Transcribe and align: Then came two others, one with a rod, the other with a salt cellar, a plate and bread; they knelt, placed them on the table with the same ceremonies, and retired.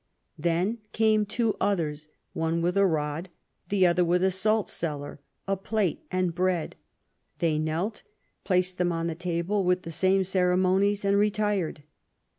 Then 0.39 0.79
came 0.93 1.27
two 1.27 1.55
others, 1.61 2.09
one 2.33 2.63
with 2.63 2.75
a 2.75 2.87
rod, 2.87 3.29
the 3.69 3.85
other 3.85 4.03
with 4.03 4.23
a 4.23 4.31
salt 4.31 4.67
cellar, 4.67 5.19
a 5.47 5.55
plate 5.55 6.01
and 6.11 6.33
bread; 6.33 6.75
they 7.37 7.59
knelt, 7.59 8.01
placed 8.43 8.79
them 8.79 8.91
on 8.91 9.05
the 9.05 9.13
table 9.13 9.63
with 9.63 9.83
the 9.83 9.91
same 9.91 10.23
ceremonies, 10.23 11.05
and 11.05 11.19
retired. 11.19 11.83